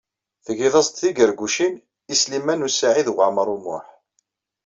Tgid-as-d 0.45 0.95
tigargucin 0.99 1.73
i 2.13 2.15
Sliman 2.21 2.65
U 2.67 2.69
Saɛid 2.71 3.07
Waɛmaṛ 3.15 3.47
U 3.55 3.57
Muḥ. 3.63 3.85